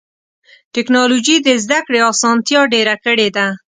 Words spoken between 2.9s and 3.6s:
کړې ده.